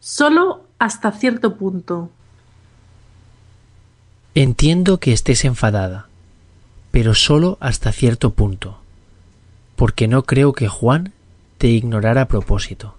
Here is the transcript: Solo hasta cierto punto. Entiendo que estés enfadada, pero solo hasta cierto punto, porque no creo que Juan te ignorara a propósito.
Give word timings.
Solo 0.00 0.64
hasta 0.78 1.12
cierto 1.12 1.56
punto. 1.56 2.10
Entiendo 4.34 4.98
que 4.98 5.12
estés 5.12 5.44
enfadada, 5.44 6.06
pero 6.90 7.14
solo 7.14 7.58
hasta 7.60 7.90
cierto 7.92 8.30
punto, 8.30 8.78
porque 9.74 10.06
no 10.06 10.22
creo 10.22 10.52
que 10.52 10.68
Juan 10.68 11.12
te 11.58 11.68
ignorara 11.68 12.22
a 12.22 12.28
propósito. 12.28 12.94